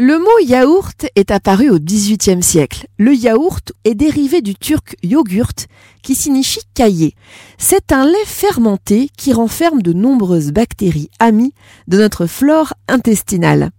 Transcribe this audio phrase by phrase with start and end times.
[0.00, 2.86] Le mot yaourt est apparu au XVIIIe siècle.
[3.00, 5.66] Le yaourt est dérivé du turc yogurt
[6.04, 7.16] qui signifie caillé.
[7.58, 11.52] C'est un lait fermenté qui renferme de nombreuses bactéries amies
[11.88, 13.70] de notre flore intestinale.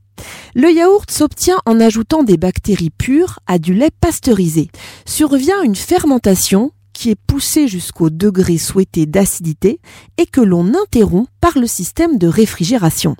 [0.56, 4.68] Le yaourt s'obtient en ajoutant des bactéries pures à du lait pasteurisé.
[5.06, 9.80] Survient une fermentation qui est poussée jusqu'au degré souhaité d'acidité
[10.18, 13.16] et que l'on interrompt par le système de réfrigération.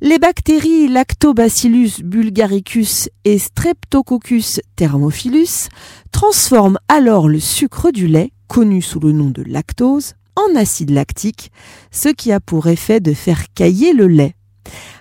[0.00, 5.70] Les bactéries Lactobacillus bulgaricus et Streptococcus thermophilus
[6.12, 11.50] transforment alors le sucre du lait, connu sous le nom de lactose, en acide lactique,
[11.90, 14.36] ce qui a pour effet de faire cailler le lait.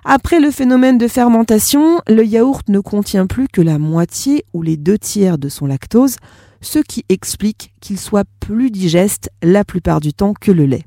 [0.03, 4.77] Après le phénomène de fermentation, le yaourt ne contient plus que la moitié ou les
[4.77, 6.15] deux tiers de son lactose,
[6.61, 10.85] ce qui explique qu'il soit plus digeste la plupart du temps que le lait.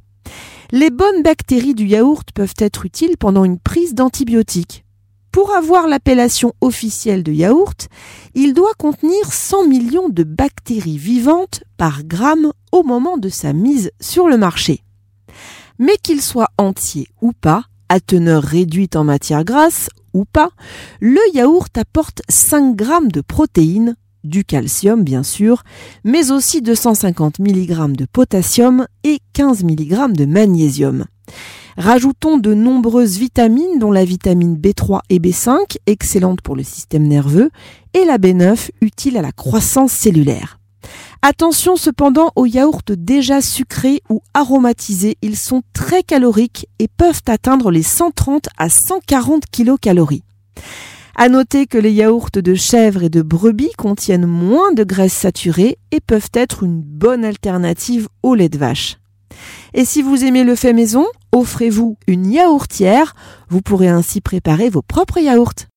[0.73, 4.84] Les bonnes bactéries du yaourt peuvent être utiles pendant une prise d'antibiotiques.
[5.33, 7.88] Pour avoir l'appellation officielle de yaourt,
[8.34, 13.91] il doit contenir 100 millions de bactéries vivantes par gramme au moment de sa mise
[14.00, 14.84] sur le marché.
[15.80, 20.50] Mais qu'il soit entier ou pas, à teneur réduite en matière grasse ou pas,
[21.00, 25.63] le yaourt apporte 5 grammes de protéines du calcium bien sûr,
[26.05, 31.07] mais aussi 250 mg de potassium et 15 mg de magnésium.
[31.77, 37.51] Rajoutons de nombreuses vitamines dont la vitamine B3 et B5, excellente pour le système nerveux,
[37.95, 40.59] et la B9, utile à la croissance cellulaire.
[41.23, 47.71] Attention cependant aux yaourts déjà sucrés ou aromatisés, ils sont très caloriques et peuvent atteindre
[47.71, 50.23] les 130 à 140 kilocalories.
[51.16, 55.78] À noter que les yaourts de chèvre et de brebis contiennent moins de graisses saturées
[55.91, 58.98] et peuvent être une bonne alternative au lait de vache.
[59.75, 63.14] Et si vous aimez le fait maison, offrez-vous une yaourtière.
[63.48, 65.70] Vous pourrez ainsi préparer vos propres yaourts.